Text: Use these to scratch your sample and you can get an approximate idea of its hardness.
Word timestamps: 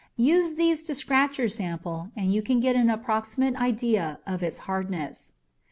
Use 0.17 0.55
these 0.55 0.81
to 0.85 0.95
scratch 0.95 1.37
your 1.37 1.47
sample 1.47 2.09
and 2.15 2.33
you 2.33 2.41
can 2.41 2.59
get 2.59 2.75
an 2.75 2.89
approximate 2.89 3.55
idea 3.61 4.17
of 4.25 4.41
its 4.41 4.57
hardness. 4.65 5.33